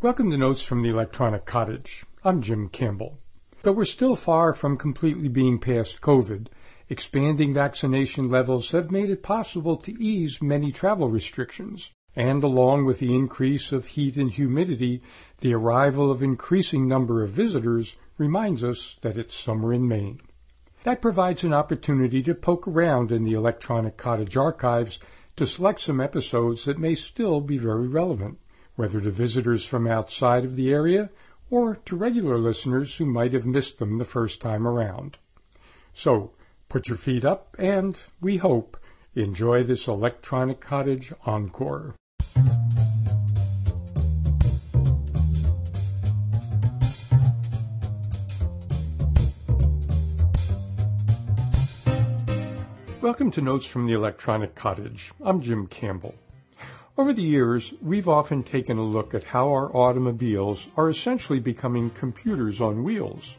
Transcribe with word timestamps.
Welcome 0.00 0.30
to 0.30 0.36
Notes 0.36 0.62
from 0.62 0.82
the 0.82 0.90
Electronic 0.90 1.44
Cottage. 1.44 2.04
I'm 2.22 2.40
Jim 2.40 2.68
Campbell. 2.68 3.18
Though 3.62 3.72
we're 3.72 3.84
still 3.84 4.14
far 4.14 4.52
from 4.52 4.76
completely 4.76 5.26
being 5.26 5.58
past 5.58 6.00
COVID, 6.00 6.46
expanding 6.88 7.52
vaccination 7.52 8.28
levels 8.30 8.70
have 8.70 8.92
made 8.92 9.10
it 9.10 9.24
possible 9.24 9.76
to 9.78 10.00
ease 10.00 10.40
many 10.40 10.70
travel 10.70 11.08
restrictions. 11.08 11.90
And 12.14 12.44
along 12.44 12.84
with 12.84 13.00
the 13.00 13.12
increase 13.12 13.72
of 13.72 13.86
heat 13.86 14.16
and 14.16 14.30
humidity, 14.30 15.02
the 15.40 15.54
arrival 15.54 16.12
of 16.12 16.22
increasing 16.22 16.86
number 16.86 17.24
of 17.24 17.30
visitors 17.30 17.96
reminds 18.18 18.62
us 18.62 18.98
that 19.02 19.18
it's 19.18 19.34
summer 19.34 19.72
in 19.72 19.88
Maine. 19.88 20.20
That 20.84 21.02
provides 21.02 21.42
an 21.42 21.52
opportunity 21.52 22.22
to 22.22 22.36
poke 22.36 22.68
around 22.68 23.10
in 23.10 23.24
the 23.24 23.32
Electronic 23.32 23.96
Cottage 23.96 24.36
archives 24.36 25.00
to 25.34 25.44
select 25.44 25.80
some 25.80 26.00
episodes 26.00 26.66
that 26.66 26.78
may 26.78 26.94
still 26.94 27.40
be 27.40 27.58
very 27.58 27.88
relevant, 27.88 28.38
whether 28.78 29.00
to 29.00 29.10
visitors 29.10 29.66
from 29.66 29.88
outside 29.88 30.44
of 30.44 30.54
the 30.54 30.70
area 30.70 31.10
or 31.50 31.74
to 31.84 31.96
regular 31.96 32.38
listeners 32.38 32.94
who 32.96 33.04
might 33.04 33.32
have 33.32 33.44
missed 33.44 33.78
them 33.78 33.98
the 33.98 34.04
first 34.04 34.40
time 34.40 34.64
around. 34.64 35.18
So, 35.92 36.30
put 36.68 36.86
your 36.86 36.96
feet 36.96 37.24
up 37.24 37.56
and, 37.58 37.98
we 38.20 38.36
hope, 38.36 38.76
enjoy 39.16 39.64
this 39.64 39.88
Electronic 39.88 40.60
Cottage 40.60 41.12
encore. 41.26 41.96
Welcome 53.00 53.32
to 53.32 53.40
Notes 53.40 53.66
from 53.66 53.88
the 53.88 53.94
Electronic 53.94 54.54
Cottage. 54.54 55.10
I'm 55.20 55.40
Jim 55.40 55.66
Campbell. 55.66 56.14
Over 56.98 57.12
the 57.12 57.22
years, 57.22 57.72
we've 57.80 58.08
often 58.08 58.42
taken 58.42 58.76
a 58.76 58.82
look 58.82 59.14
at 59.14 59.22
how 59.22 59.52
our 59.52 59.74
automobiles 59.74 60.66
are 60.76 60.90
essentially 60.90 61.38
becoming 61.38 61.90
computers 61.90 62.60
on 62.60 62.82
wheels. 62.82 63.36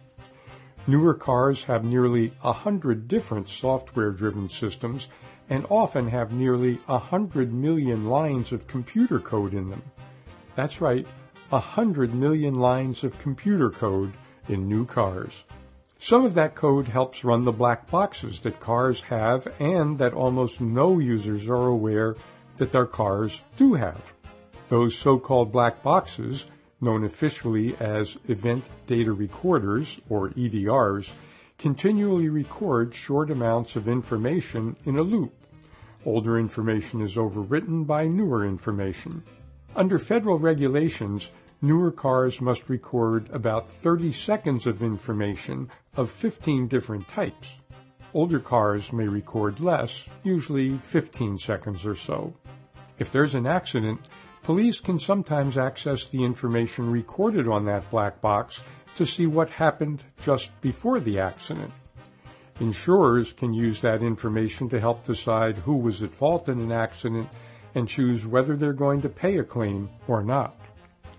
Newer 0.88 1.14
cars 1.14 1.66
have 1.66 1.84
nearly 1.84 2.32
a 2.42 2.54
hundred 2.54 3.10
different 3.10 3.50
software-driven 3.50 4.48
systems 4.48 5.10
and 5.50 5.66
often 5.70 6.08
have 6.08 6.32
nearly 6.32 6.80
a 6.88 6.98
hundred 6.98 7.54
million 7.54 8.06
lines 8.06 8.54
of 8.54 8.66
computer 8.66 9.20
code 9.20 9.54
in 9.54 9.70
them. 9.70 9.84
That's 10.56 10.80
right, 10.80 11.06
a 11.52 11.60
hundred 11.60 12.16
million 12.16 12.56
lines 12.56 13.04
of 13.04 13.20
computer 13.20 13.70
code 13.70 14.14
in 14.48 14.70
new 14.70 14.86
cars. 14.86 15.44
Some 15.98 16.24
of 16.24 16.34
that 16.36 16.56
code 16.56 16.88
helps 16.88 17.26
run 17.26 17.44
the 17.44 17.52
black 17.52 17.92
boxes 17.92 18.40
that 18.44 18.62
cars 18.62 19.02
have 19.02 19.52
and 19.60 19.98
that 20.00 20.14
almost 20.14 20.62
no 20.62 20.98
users 21.00 21.50
are 21.50 21.68
aware 21.68 22.16
that 22.60 22.72
their 22.72 22.86
cars 22.86 23.42
do 23.58 23.74
have. 23.74 24.14
Those 24.70 24.96
so-called 24.96 25.52
black 25.52 25.82
boxes, 25.82 26.46
known 26.80 27.04
officially 27.04 27.76
as 27.78 28.18
Event 28.28 28.64
Data 28.86 29.12
Recorders, 29.12 30.00
or 30.10 30.30
EDRs, 30.30 31.12
continually 31.58 32.30
record 32.30 32.94
short 32.94 33.32
amounts 33.32 33.76
of 33.76 33.88
information 33.88 34.76
in 34.86 34.98
a 34.98 35.02
loop. 35.02 35.34
Older 36.06 36.40
information 36.40 37.02
is 37.02 37.16
overwritten 37.16 37.86
by 37.86 38.08
newer 38.08 38.46
information. 38.46 39.24
Under 39.76 40.00
federal 40.00 40.40
regulations, 40.40 41.32
newer 41.62 41.92
cars 41.92 42.40
must 42.40 42.70
record 42.70 43.30
about 43.32 43.70
30 43.70 44.14
seconds 44.14 44.66
of 44.66 44.82
information 44.82 45.70
of 45.96 46.10
15 46.10 46.68
different 46.68 47.08
types. 47.08 47.60
Older 48.14 48.40
cars 48.40 48.92
may 48.92 49.08
record 49.08 49.60
less, 49.60 50.10
usually 50.24 50.78
15 50.78 51.38
seconds 51.38 51.86
or 51.86 51.96
so. 51.96 52.34
If 52.98 53.12
there's 53.12 53.36
an 53.36 53.46
accident, 53.46 54.00
police 54.42 54.80
can 54.80 54.98
sometimes 54.98 55.58
access 55.58 56.10
the 56.10 56.24
information 56.24 56.92
recorded 56.92 57.48
on 57.48 57.66
that 57.66 57.90
black 57.92 58.20
box 58.20 58.64
to 58.96 59.06
see 59.06 59.28
what 59.28 59.50
happened 59.50 60.04
just 60.22 60.60
before 60.60 61.00
the 61.00 61.20
accident. 61.20 61.72
Insurers 62.60 63.32
can 63.32 63.54
use 63.54 63.80
that 63.82 64.02
information 64.02 64.68
to 64.70 64.80
help 64.80 65.06
decide 65.06 65.58
who 65.58 65.78
was 65.78 66.02
at 66.02 66.14
fault 66.14 66.50
in 66.50 66.60
an 66.60 66.72
accident 66.72 67.30
and 67.76 67.88
choose 67.88 68.26
whether 68.26 68.58
they're 68.58 68.74
going 68.74 69.02
to 69.02 69.10
pay 69.10 69.38
a 69.38 69.44
claim 69.44 69.88
or 70.08 70.24
not. 70.24 70.60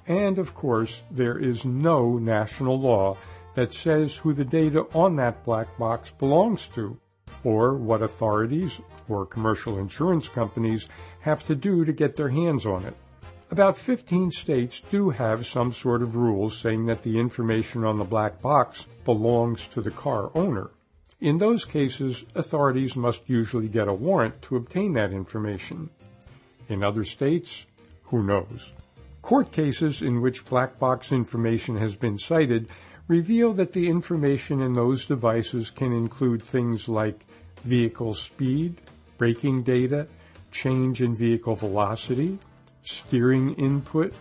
And 0.07 0.39
of 0.39 0.55
course, 0.55 1.03
there 1.11 1.39
is 1.39 1.65
no 1.65 2.19
national 2.19 2.81
law 2.81 3.17
that 3.55 3.72
says 3.72 4.16
who 4.16 4.33
the 4.33 4.44
data 4.44 4.87
on 4.94 5.16
that 5.16 5.44
black 5.44 5.77
box 5.78 6.12
belongs 6.12 6.69
to, 6.69 6.99
or 7.44 7.75
what 7.75 8.03
authorities 8.03 8.81
or 9.09 9.27
commercial 9.27 9.78
insurance 9.78 10.28
companies 10.28 10.88
have 11.21 11.44
to 11.47 11.55
do 11.55 11.84
to 11.84 11.93
get 11.93 12.16
their 12.16 12.28
hands 12.28 12.65
on 12.66 12.84
it. 12.84 12.94
About 13.50 13.77
15 13.77 14.31
states 14.31 14.81
do 14.91 15.10
have 15.10 15.44
some 15.44 15.72
sort 15.72 16.03
of 16.03 16.15
rules 16.15 16.56
saying 16.56 16.87
that 16.87 17.03
the 17.03 17.19
information 17.19 17.84
on 17.84 17.99
the 17.99 18.05
black 18.05 18.41
box 18.41 18.87
belongs 19.05 19.66
to 19.69 19.81
the 19.81 19.91
car 19.91 20.31
owner. 20.37 20.71
In 21.21 21.39
those 21.39 21.65
cases, 21.65 22.25
authorities 22.34 22.94
must 22.94 23.28
usually 23.28 23.69
get 23.69 23.89
a 23.89 23.93
warrant 23.93 24.41
to 24.43 24.56
obtain 24.56 24.93
that 24.94 25.12
information. 25.12 25.91
In 26.69 26.84
other 26.84 27.05
states, 27.05 27.66
who 28.05 28.22
knows? 28.22 28.72
Court 29.21 29.53
cases 29.53 30.00
in 30.00 30.21
which 30.21 30.47
black 30.47 30.78
box 30.78 31.10
information 31.12 31.77
has 31.77 31.97
been 31.97 32.19
cited 32.19 32.69
reveal 33.10 33.53
that 33.53 33.72
the 33.72 33.88
information 33.88 34.62
in 34.62 34.72
those 34.72 35.04
devices 35.04 35.69
can 35.69 35.93
include 35.93 36.41
things 36.41 36.88
like 36.88 37.26
vehicle 37.65 38.15
speed, 38.15 38.81
braking 39.19 39.65
data, 39.65 40.06
change 40.53 41.03
in 41.03 41.16
vehicle 41.16 41.56
velocity, 41.56 42.38
steering 42.84 43.53
input, 43.54 44.15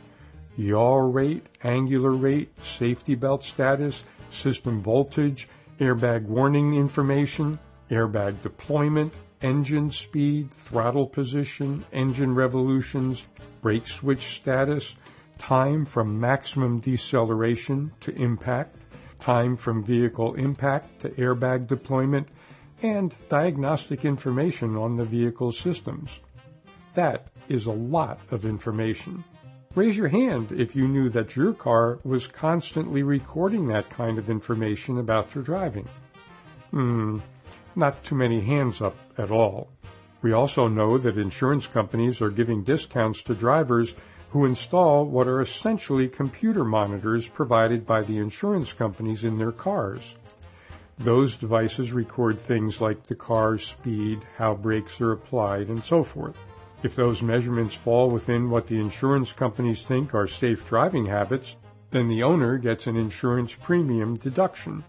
yaw 0.57 0.95
rate, 0.95 1.45
angular 1.63 2.13
rate, 2.13 2.49
safety 2.65 3.13
belt 3.13 3.43
status, 3.43 4.03
system 4.31 4.81
voltage, 4.81 5.47
airbag 5.79 6.23
warning 6.23 6.73
information, 6.73 7.59
airbag 7.91 8.41
deployment, 8.41 9.13
engine 9.43 9.91
speed, 9.91 10.49
throttle 10.49 11.05
position, 11.05 11.85
engine 11.93 12.33
revolutions, 12.33 13.27
brake 13.61 13.87
switch 13.87 14.37
status, 14.37 14.95
time 15.39 15.85
from 15.85 16.19
maximum 16.19 16.79
deceleration 16.79 17.91
to 18.01 18.13
impact, 18.13 18.75
time 19.19 19.57
from 19.57 19.83
vehicle 19.83 20.35
impact 20.35 20.99
to 20.99 21.09
airbag 21.11 21.65
deployment, 21.65 22.27
and 22.83 23.15
diagnostic 23.29 24.05
information 24.05 24.77
on 24.77 24.95
the 24.95 25.05
vehicle 25.05 25.51
systems. 25.51 26.19
That 26.93 27.27
is 27.47 27.65
a 27.65 27.71
lot 27.71 28.19
of 28.29 28.45
information. 28.45 29.23
Raise 29.75 29.97
your 29.97 30.07
hand 30.07 30.51
if 30.51 30.75
you 30.75 30.87
knew 30.87 31.09
that 31.09 31.35
your 31.35 31.53
car 31.53 31.99
was 32.03 32.27
constantly 32.27 33.03
recording 33.03 33.67
that 33.67 33.89
kind 33.89 34.17
of 34.17 34.29
information 34.29 34.97
about 34.97 35.33
your 35.33 35.43
driving. 35.43 35.87
Hmm, 36.71 37.19
not 37.75 38.03
too 38.03 38.15
many 38.15 38.41
hands 38.41 38.81
up 38.81 38.95
at 39.17 39.31
all. 39.31 39.69
We 40.21 40.33
also 40.33 40.67
know 40.67 40.97
that 40.97 41.17
insurance 41.17 41.67
companies 41.67 42.21
are 42.21 42.29
giving 42.29 42.63
discounts 42.63 43.23
to 43.23 43.35
drivers 43.35 43.95
who 44.31 44.45
install 44.45 45.05
what 45.05 45.27
are 45.27 45.41
essentially 45.41 46.07
computer 46.07 46.63
monitors 46.63 47.27
provided 47.27 47.85
by 47.85 48.01
the 48.01 48.17
insurance 48.17 48.73
companies 48.73 49.25
in 49.25 49.37
their 49.37 49.51
cars. 49.51 50.15
Those 50.99 51.37
devices 51.37 51.93
record 51.93 52.39
things 52.39 52.81
like 52.81 53.03
the 53.03 53.15
car's 53.15 53.65
speed, 53.65 54.25
how 54.37 54.53
brakes 54.53 54.99
are 55.01 55.13
applied, 55.13 55.69
and 55.69 55.83
so 55.83 56.03
forth. 56.03 56.47
If 56.83 56.95
those 56.95 57.21
measurements 57.21 57.75
fall 57.75 58.09
within 58.09 58.49
what 58.49 58.67
the 58.67 58.79
insurance 58.79 59.33
companies 59.33 59.83
think 59.83 60.13
are 60.13 60.27
safe 60.27 60.65
driving 60.65 61.05
habits, 61.05 61.57
then 61.91 62.07
the 62.07 62.23
owner 62.23 62.57
gets 62.57 62.87
an 62.87 62.95
insurance 62.95 63.53
premium 63.53 64.15
deduction. 64.15 64.83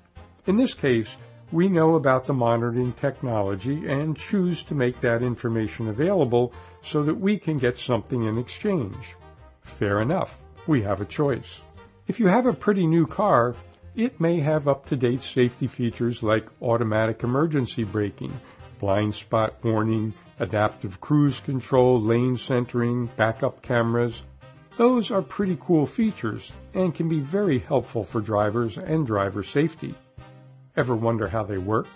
In 0.47 0.57
this 0.57 0.75
case, 0.75 1.17
we 1.53 1.69
know 1.69 1.95
about 1.95 2.27
the 2.27 2.35
monitoring 2.35 2.93
technology 2.93 3.87
and 3.89 4.17
choose 4.17 4.63
to 4.65 4.75
make 4.75 5.01
that 5.01 5.23
information 5.23 5.89
available 5.89 6.53
so 6.83 7.03
that 7.03 7.15
we 7.15 7.39
can 7.39 7.59
get 7.59 7.79
something 7.79 8.25
in 8.25 8.39
exchange. 8.39 9.17
Fair 9.61 10.01
enough. 10.01 10.43
We 10.67 10.83
have 10.83 11.01
a 11.01 11.07
choice. 11.07 11.63
If 12.07 12.21
you 12.21 12.27
have 12.27 12.47
a 12.47 12.53
pretty 12.53 12.87
new 12.87 13.07
car, 13.07 13.55
it 13.95 14.21
may 14.21 14.41
have 14.41 14.69
up-to-date 14.69 15.23
safety 15.23 15.67
features 15.67 16.23
like 16.23 16.49
automatic 16.63 17.23
emergency 17.23 17.85
braking, 17.85 18.41
blind 18.79 19.15
spot 19.15 19.63
warning, 19.65 20.15
adaptive 20.39 21.01
cruise 21.01 21.41
control, 21.41 22.01
lane 22.01 22.37
centering, 22.37 23.07
backup 23.17 23.63
cameras. 23.63 24.25
Those 24.77 25.11
are 25.11 25.23
pretty 25.23 25.59
cool 25.61 25.87
features 25.87 26.53
and 26.75 26.95
can 26.95 27.09
be 27.09 27.21
very 27.21 27.59
helpful 27.59 28.05
for 28.05 28.21
drivers 28.21 28.79
and 28.79 29.07
driver 29.07 29.43
safety. 29.43 29.95
Ever 30.77 30.97
wonder 30.97 31.29
how 31.29 31.43
they 31.43 31.59
work? 31.59 31.87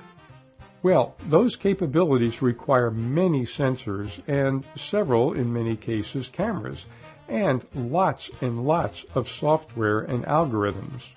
Well, 0.83 1.17
those 1.29 1.57
capabilities 1.57 2.43
require 2.43 2.91
many 2.91 3.45
sensors 3.45 4.21
and 4.27 4.65
several, 4.77 5.33
in 5.33 5.51
many 5.51 5.77
cases, 5.77 6.29
cameras, 6.29 6.87
and 7.29 7.65
lots 7.75 8.31
and 8.41 8.65
lots 8.65 9.05
of 9.15 9.29
software 9.29 10.01
and 10.01 10.25
algorithms. 10.25 11.11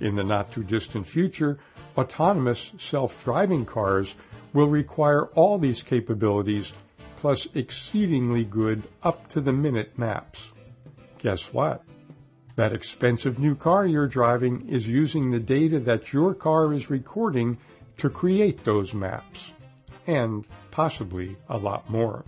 In 0.00 0.16
the 0.16 0.24
not 0.24 0.52
too 0.52 0.64
distant 0.64 1.06
future, 1.06 1.58
autonomous 1.96 2.72
self-driving 2.78 3.64
cars 3.64 4.14
will 4.52 4.68
require 4.68 5.26
all 5.28 5.58
these 5.58 5.82
capabilities 5.82 6.72
plus 7.16 7.48
exceedingly 7.54 8.44
good 8.44 8.82
up 9.02 9.28
to 9.30 9.40
the 9.40 9.52
minute 9.52 9.98
maps. 9.98 10.52
Guess 11.18 11.52
what? 11.52 11.82
That 12.56 12.72
expensive 12.72 13.38
new 13.38 13.54
car 13.54 13.86
you're 13.86 14.06
driving 14.06 14.68
is 14.68 14.86
using 14.86 15.30
the 15.30 15.40
data 15.40 15.80
that 15.80 16.12
your 16.12 16.34
car 16.34 16.72
is 16.72 16.90
recording 16.90 17.58
to 17.96 18.10
create 18.10 18.62
those 18.64 18.94
maps. 18.94 19.52
And 20.06 20.44
possibly 20.70 21.36
a 21.48 21.56
lot 21.56 21.88
more. 21.88 22.24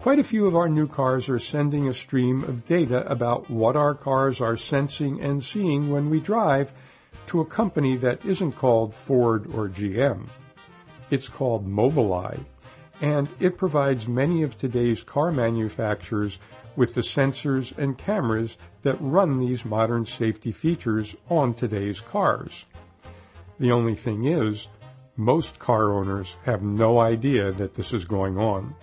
Quite 0.00 0.20
a 0.20 0.24
few 0.24 0.46
of 0.46 0.54
our 0.54 0.68
new 0.68 0.86
cars 0.86 1.28
are 1.28 1.40
sending 1.40 1.88
a 1.88 1.92
stream 1.92 2.44
of 2.44 2.64
data 2.64 3.04
about 3.10 3.50
what 3.50 3.74
our 3.74 3.96
cars 3.96 4.40
are 4.40 4.56
sensing 4.56 5.20
and 5.20 5.42
seeing 5.42 5.90
when 5.90 6.08
we 6.08 6.20
drive 6.20 6.72
to 7.26 7.40
a 7.40 7.44
company 7.44 7.96
that 7.96 8.24
isn't 8.24 8.52
called 8.52 8.94
Ford 8.94 9.52
or 9.52 9.68
GM. 9.68 10.28
It's 11.10 11.28
called 11.28 11.66
Mobileye, 11.66 12.44
and 13.00 13.28
it 13.40 13.58
provides 13.58 14.06
many 14.06 14.44
of 14.44 14.56
today's 14.56 15.02
car 15.02 15.32
manufacturers 15.32 16.38
with 16.76 16.94
the 16.94 17.00
sensors 17.00 17.76
and 17.76 17.98
cameras 17.98 18.56
that 18.82 19.00
run 19.00 19.40
these 19.40 19.64
modern 19.64 20.06
safety 20.06 20.52
features 20.52 21.16
on 21.28 21.54
today's 21.54 21.98
cars. 21.98 22.66
The 23.58 23.72
only 23.72 23.96
thing 23.96 24.26
is, 24.26 24.68
most 25.16 25.58
car 25.58 25.92
owners 25.92 26.36
have 26.44 26.62
no 26.62 27.00
idea 27.00 27.50
that 27.50 27.74
this 27.74 27.92
is 27.92 28.04
going 28.04 28.38
on. 28.38 28.76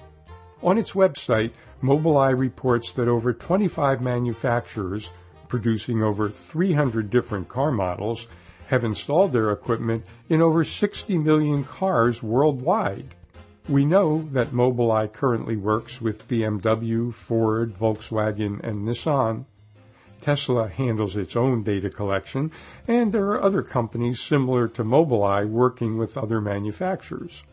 On 0.65 0.79
its 0.79 0.93
website, 0.93 1.51
Mobileye 1.83 2.35
reports 2.35 2.91
that 2.95 3.07
over 3.07 3.31
25 3.33 4.01
manufacturers 4.01 5.11
producing 5.47 6.01
over 6.01 6.27
300 6.27 7.11
different 7.11 7.47
car 7.47 7.71
models 7.71 8.25
have 8.69 8.83
installed 8.83 9.31
their 9.31 9.51
equipment 9.51 10.03
in 10.27 10.41
over 10.41 10.63
60 10.63 11.19
million 11.19 11.63
cars 11.63 12.23
worldwide. 12.23 13.13
We 13.69 13.85
know 13.85 14.27
that 14.31 14.53
Mobileye 14.53 15.13
currently 15.13 15.55
works 15.55 16.01
with 16.01 16.27
BMW, 16.27 17.13
Ford, 17.13 17.75
Volkswagen, 17.75 18.59
and 18.63 18.87
Nissan. 18.87 19.45
Tesla 20.19 20.67
handles 20.67 21.15
its 21.15 21.35
own 21.35 21.61
data 21.61 21.91
collection, 21.91 22.51
and 22.87 23.13
there 23.13 23.27
are 23.27 23.43
other 23.43 23.61
companies 23.61 24.19
similar 24.19 24.67
to 24.69 24.83
Mobileye 24.83 25.47
working 25.47 25.99
with 25.99 26.17
other 26.17 26.41
manufacturers. 26.41 27.43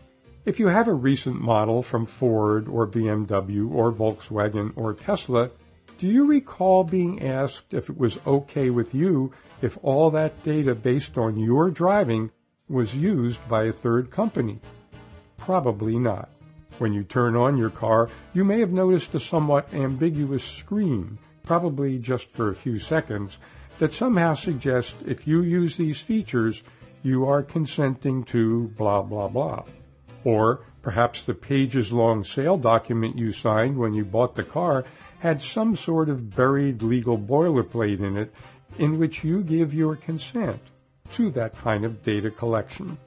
If 0.44 0.58
you 0.58 0.66
have 0.66 0.88
a 0.88 0.92
recent 0.92 1.40
model 1.40 1.84
from 1.84 2.04
Ford 2.04 2.66
or 2.66 2.84
BMW 2.84 3.70
or 3.70 3.92
Volkswagen 3.92 4.72
or 4.74 4.92
Tesla, 4.92 5.52
do 5.98 6.08
you 6.08 6.26
recall 6.26 6.82
being 6.82 7.22
asked 7.22 7.72
if 7.72 7.88
it 7.88 7.96
was 7.96 8.18
okay 8.26 8.68
with 8.68 8.92
you 8.92 9.32
if 9.60 9.78
all 9.82 10.10
that 10.10 10.42
data 10.42 10.74
based 10.74 11.16
on 11.16 11.38
your 11.38 11.70
driving 11.70 12.28
was 12.68 12.96
used 12.96 13.46
by 13.46 13.66
a 13.66 13.72
third 13.72 14.10
company? 14.10 14.58
Probably 15.36 15.96
not. 15.96 16.28
When 16.78 16.92
you 16.92 17.04
turn 17.04 17.36
on 17.36 17.56
your 17.56 17.70
car, 17.70 18.10
you 18.34 18.42
may 18.42 18.58
have 18.58 18.72
noticed 18.72 19.14
a 19.14 19.20
somewhat 19.20 19.72
ambiguous 19.72 20.42
screen, 20.42 21.18
probably 21.44 22.00
just 22.00 22.28
for 22.32 22.50
a 22.50 22.56
few 22.56 22.80
seconds, 22.80 23.38
that 23.78 23.92
somehow 23.92 24.34
suggests 24.34 24.96
if 25.06 25.24
you 25.24 25.42
use 25.42 25.76
these 25.76 26.00
features, 26.00 26.64
you 27.04 27.26
are 27.26 27.44
consenting 27.44 28.24
to 28.24 28.72
blah 28.76 29.02
blah 29.02 29.28
blah. 29.28 29.62
Or 30.24 30.64
perhaps 30.82 31.22
the 31.22 31.34
pages 31.34 31.92
long 31.92 32.24
sale 32.24 32.56
document 32.56 33.19
you 33.19 33.32
signed 33.32 33.76
when 33.76 33.94
you 33.94 34.04
bought 34.04 34.34
the 34.34 34.42
car 34.42 34.84
had 35.20 35.40
some 35.40 35.76
sort 35.76 36.08
of 36.08 36.34
buried 36.34 36.82
legal 36.82 37.16
boilerplate 37.16 38.00
in 38.00 38.16
it 38.16 38.32
in 38.78 38.98
which 38.98 39.22
you 39.22 39.42
give 39.42 39.74
your 39.74 39.96
consent 39.96 40.60
to 41.10 41.30
that 41.30 41.56
kind 41.56 41.84
of 41.84 42.02
data 42.02 42.30
collection. 42.30 42.98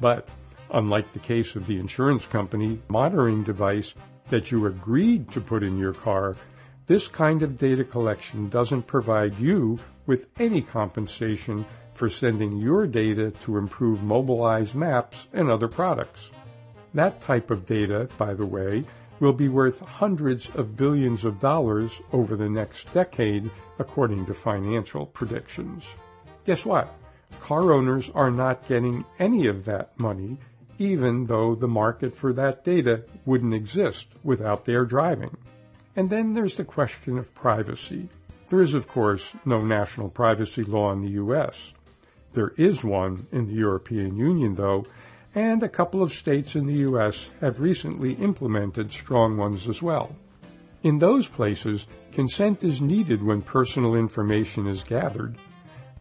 But 0.00 0.28
unlike 0.70 1.12
the 1.12 1.18
case 1.18 1.56
of 1.56 1.66
the 1.66 1.78
insurance 1.78 2.26
company 2.26 2.80
monitoring 2.88 3.42
device 3.42 3.94
that 4.28 4.50
you 4.50 4.66
agreed 4.66 5.30
to 5.32 5.40
put 5.40 5.62
in 5.62 5.78
your 5.78 5.94
car, 5.94 6.36
this 6.86 7.08
kind 7.08 7.42
of 7.42 7.58
data 7.58 7.84
collection 7.84 8.48
doesn't 8.48 8.86
provide 8.86 9.38
you 9.38 9.78
with 10.06 10.30
any 10.38 10.62
compensation 10.62 11.64
for 11.94 12.08
sending 12.08 12.56
your 12.56 12.86
data 12.86 13.30
to 13.30 13.58
improve 13.58 14.00
Mobileye's 14.00 14.74
maps 14.74 15.26
and 15.32 15.50
other 15.50 15.68
products. 15.68 16.30
That 16.94 17.20
type 17.20 17.50
of 17.50 17.66
data, 17.66 18.08
by 18.16 18.34
the 18.34 18.46
way, 18.46 18.84
will 19.20 19.32
be 19.32 19.48
worth 19.48 19.80
hundreds 19.80 20.48
of 20.50 20.76
billions 20.76 21.24
of 21.24 21.40
dollars 21.40 22.00
over 22.12 22.36
the 22.36 22.48
next 22.48 22.92
decade, 22.92 23.50
according 23.78 24.26
to 24.26 24.34
financial 24.34 25.06
predictions. 25.06 25.86
Guess 26.44 26.64
what? 26.64 26.94
Car 27.40 27.72
owners 27.72 28.10
are 28.14 28.30
not 28.30 28.66
getting 28.66 29.04
any 29.18 29.46
of 29.46 29.64
that 29.64 29.98
money 29.98 30.38
even 30.78 31.24
though 31.26 31.54
the 31.54 31.68
market 31.68 32.16
for 32.16 32.32
that 32.32 32.64
data 32.64 33.04
wouldn't 33.26 33.54
exist 33.54 34.08
without 34.22 34.64
their 34.64 34.84
driving. 34.84 35.36
And 35.96 36.08
then 36.08 36.34
there's 36.34 36.56
the 36.56 36.64
question 36.64 37.18
of 37.18 37.34
privacy. 37.34 38.08
There 38.48 38.62
is, 38.62 38.74
of 38.74 38.86
course, 38.86 39.32
no 39.44 39.60
national 39.60 40.08
privacy 40.08 40.62
law 40.62 40.92
in 40.92 41.00
the 41.00 41.10
U.S. 41.10 41.72
There 42.32 42.52
is 42.56 42.84
one 42.84 43.26
in 43.32 43.46
the 43.46 43.54
European 43.54 44.16
Union, 44.16 44.54
though, 44.54 44.86
and 45.38 45.62
a 45.62 45.68
couple 45.68 46.02
of 46.02 46.12
states 46.12 46.56
in 46.56 46.66
the 46.66 46.80
U.S. 46.88 47.30
have 47.40 47.60
recently 47.60 48.14
implemented 48.14 48.92
strong 48.92 49.36
ones 49.36 49.68
as 49.68 49.80
well. 49.80 50.16
In 50.82 50.98
those 50.98 51.28
places, 51.28 51.86
consent 52.10 52.64
is 52.64 52.80
needed 52.80 53.22
when 53.22 53.42
personal 53.42 53.94
information 53.94 54.66
is 54.66 54.82
gathered, 54.82 55.36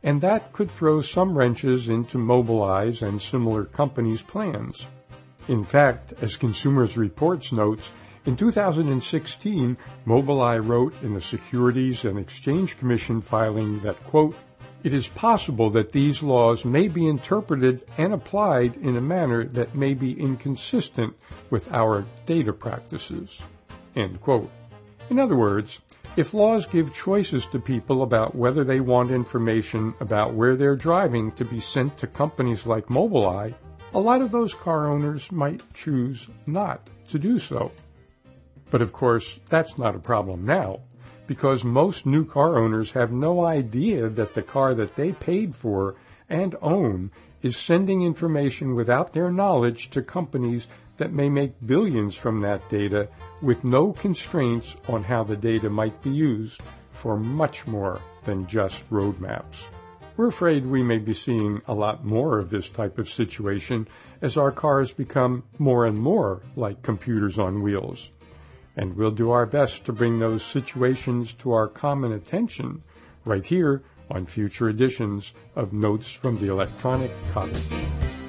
and 0.01 0.21
that 0.21 0.53
could 0.53 0.71
throw 0.71 1.01
some 1.01 1.37
wrenches 1.37 1.87
into 1.87 2.17
Mobileye's 2.17 3.03
and 3.03 3.21
similar 3.21 3.65
companies' 3.65 4.23
plans. 4.23 4.87
In 5.47 5.63
fact, 5.63 6.13
as 6.19 6.35
Consumers 6.35 6.97
Reports 6.97 7.51
notes, 7.51 7.91
in 8.25 8.35
2016, 8.35 9.77
Mobileye 10.07 10.67
wrote 10.67 10.95
in 11.03 11.13
the 11.13 11.21
Securities 11.21 12.05
and 12.05 12.17
Exchange 12.17 12.77
Commission 12.79 13.21
filing 13.21 13.79
that, 13.81 14.03
quote, 14.03 14.35
it 14.83 14.93
is 14.93 15.07
possible 15.07 15.69
that 15.71 15.91
these 15.91 16.23
laws 16.23 16.63
may 16.63 16.87
be 16.87 17.07
interpreted 17.07 17.83
and 17.97 18.13
applied 18.13 18.75
in 18.77 18.95
a 18.95 19.01
manner 19.01 19.43
that 19.45 19.75
may 19.75 19.93
be 19.93 20.19
inconsistent 20.19 21.15
with 21.49 21.71
our 21.71 22.05
data 22.25 22.53
practices. 22.53 23.41
End 23.95 24.21
quote. 24.21 24.49
In 25.09 25.19
other 25.19 25.35
words, 25.35 25.79
if 26.15 26.33
laws 26.33 26.65
give 26.65 26.93
choices 26.93 27.45
to 27.47 27.59
people 27.59 28.01
about 28.01 28.35
whether 28.35 28.63
they 28.63 28.79
want 28.79 29.11
information 29.11 29.93
about 29.99 30.33
where 30.33 30.55
they're 30.55 30.75
driving 30.75 31.31
to 31.33 31.45
be 31.45 31.59
sent 31.59 31.97
to 31.97 32.07
companies 32.07 32.65
like 32.65 32.87
Mobileye, 32.87 33.53
a 33.93 33.99
lot 33.99 34.21
of 34.21 34.31
those 34.31 34.53
car 34.53 34.87
owners 34.87 35.31
might 35.31 35.61
choose 35.73 36.27
not 36.45 36.89
to 37.09 37.19
do 37.19 37.39
so. 37.39 37.71
But 38.69 38.81
of 38.81 38.91
course, 38.91 39.39
that's 39.49 39.77
not 39.77 39.95
a 39.95 39.99
problem 39.99 40.45
now, 40.45 40.81
because 41.27 41.63
most 41.63 42.05
new 42.05 42.25
car 42.25 42.57
owners 42.57 42.93
have 42.93 43.11
no 43.11 43.45
idea 43.45 44.09
that 44.09 44.33
the 44.33 44.41
car 44.41 44.73
that 44.73 44.95
they 44.95 45.11
paid 45.11 45.55
for 45.55 45.95
and 46.29 46.55
own 46.61 47.11
is 47.41 47.55
sending 47.55 48.01
information 48.01 48.73
without 48.73 49.13
their 49.13 49.31
knowledge 49.31 49.89
to 49.91 50.01
companies 50.01 50.67
that 50.97 51.13
may 51.13 51.29
make 51.29 51.53
billions 51.65 52.15
from 52.15 52.39
that 52.39 52.67
data 52.69 53.07
with 53.41 53.63
no 53.63 53.93
constraints 53.93 54.75
on 54.87 55.03
how 55.03 55.23
the 55.23 55.37
data 55.37 55.69
might 55.69 56.01
be 56.01 56.09
used 56.09 56.61
for 56.91 57.17
much 57.17 57.67
more 57.67 58.01
than 58.25 58.47
just 58.47 58.83
road 58.89 59.19
maps. 59.19 59.67
We're 60.15 60.29
afraid 60.29 60.65
we 60.65 60.81
may 60.81 60.97
be 60.97 61.13
seeing 61.13 61.61
a 61.67 61.75
lot 61.75 62.03
more 62.03 62.39
of 62.39 62.49
this 62.49 62.71
type 62.71 62.97
of 62.97 63.07
situation 63.07 63.87
as 64.19 64.35
our 64.35 64.51
cars 64.51 64.91
become 64.91 65.43
more 65.59 65.85
and 65.85 65.95
more 65.95 66.41
like 66.55 66.81
computers 66.81 67.37
on 67.37 67.61
wheels. 67.61 68.09
And 68.77 68.95
we'll 68.95 69.11
do 69.11 69.31
our 69.31 69.47
best 69.47 69.85
to 69.85 69.91
bring 69.91 70.19
those 70.19 70.43
situations 70.43 71.33
to 71.39 71.51
our 71.51 71.67
common 71.67 72.13
attention 72.13 72.83
right 73.25 73.43
here 73.43 73.83
on 74.09 74.25
future 74.25 74.69
editions 74.69 75.33
of 75.55 75.73
Notes 75.73 76.11
from 76.11 76.39
the 76.39 76.47
Electronic 76.47 77.11
Cottage. 77.31 78.26